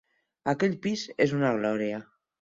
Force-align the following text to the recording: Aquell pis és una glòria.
Aquell 0.53 0.73
pis 0.85 1.03
és 1.27 1.37
una 1.41 1.53
glòria. 1.61 2.03